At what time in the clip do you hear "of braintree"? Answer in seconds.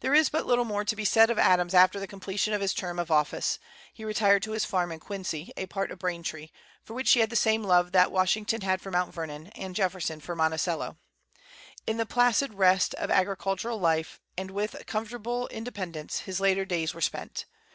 5.90-6.50